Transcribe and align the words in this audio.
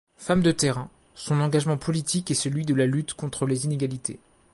Femme 0.17 0.41
de 0.41 0.51
terrain, 0.51 0.89
son 1.13 1.39
engagement 1.41 1.77
politique 1.77 2.31
est 2.31 2.33
celui 2.33 2.65
de 2.65 2.73
la 2.73 2.87
lutte 2.87 3.13
contre 3.13 3.45
les 3.45 3.65
inégalités. 3.65 4.19